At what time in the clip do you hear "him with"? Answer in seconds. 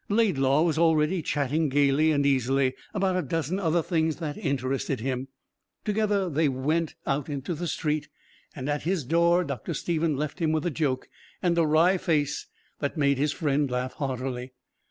10.39-10.65